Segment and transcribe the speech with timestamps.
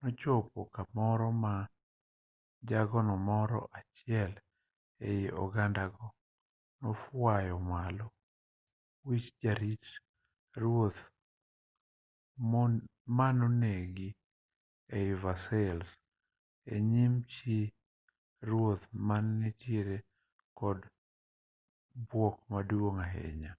[0.00, 1.54] nochopo kamoro ma
[2.68, 4.32] jago moro achiel
[5.08, 6.06] ei ogandago
[6.80, 8.06] nofwayo malo
[9.06, 9.84] wich jarit
[10.60, 11.00] ruoth
[13.18, 14.08] manonegi
[14.96, 15.90] ei versailles
[16.74, 17.56] e nyim chi
[18.48, 19.96] ruoth mane nitiere
[20.58, 20.80] kod
[22.08, 23.52] bwok maduong' ahinya